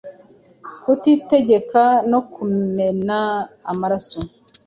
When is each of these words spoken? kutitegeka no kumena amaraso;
kutitegeka 0.83 1.83
no 2.11 2.19
kumena 2.31 3.19
amaraso; 3.71 4.19